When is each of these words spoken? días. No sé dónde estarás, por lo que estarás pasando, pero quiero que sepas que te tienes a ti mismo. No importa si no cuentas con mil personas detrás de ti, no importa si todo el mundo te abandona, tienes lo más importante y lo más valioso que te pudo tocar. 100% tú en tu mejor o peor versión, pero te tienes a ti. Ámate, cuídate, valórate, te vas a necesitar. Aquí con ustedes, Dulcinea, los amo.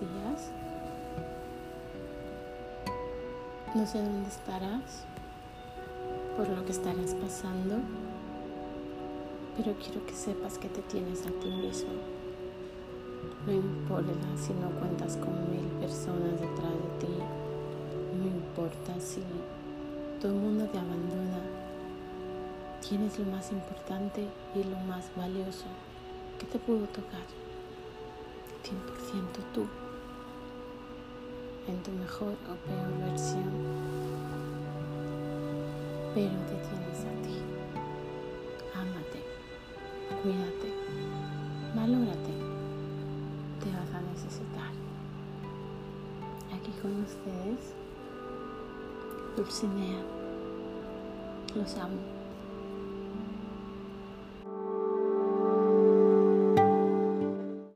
días. 0.00 0.50
No 3.74 3.86
sé 3.86 3.98
dónde 4.02 4.28
estarás, 4.28 5.04
por 6.36 6.48
lo 6.48 6.64
que 6.64 6.72
estarás 6.72 7.14
pasando, 7.14 7.76
pero 9.56 9.74
quiero 9.74 10.04
que 10.06 10.14
sepas 10.14 10.58
que 10.58 10.68
te 10.68 10.82
tienes 10.82 11.22
a 11.26 11.30
ti 11.40 11.48
mismo. 11.48 11.92
No 13.46 13.52
importa 13.52 14.28
si 14.36 14.52
no 14.54 14.70
cuentas 14.78 15.16
con 15.16 15.50
mil 15.50 15.66
personas 15.80 16.40
detrás 16.40 16.72
de 16.72 17.06
ti, 17.06 17.12
no 18.18 18.26
importa 18.26 19.00
si 19.00 19.22
todo 20.20 20.32
el 20.32 20.38
mundo 20.38 20.66
te 20.66 20.78
abandona, 20.78 21.40
tienes 22.86 23.18
lo 23.18 23.26
más 23.26 23.50
importante 23.52 24.26
y 24.54 24.64
lo 24.64 24.76
más 24.80 25.10
valioso 25.16 25.66
que 26.38 26.46
te 26.46 26.58
pudo 26.58 26.86
tocar. 26.86 27.51
100% 28.62 29.42
tú 29.52 29.66
en 31.66 31.82
tu 31.82 31.90
mejor 31.92 32.34
o 32.48 32.54
peor 32.66 33.10
versión, 33.10 33.50
pero 36.14 36.30
te 36.30 36.56
tienes 36.68 37.00
a 37.00 37.22
ti. 37.22 37.38
Ámate, 38.74 39.20
cuídate, 40.22 40.72
valórate, 41.74 42.34
te 43.62 43.70
vas 43.70 43.94
a 43.94 44.00
necesitar. 44.12 44.72
Aquí 46.54 46.72
con 46.80 47.02
ustedes, 47.02 47.74
Dulcinea, 49.36 50.02
los 51.56 51.76
amo. 51.76 52.21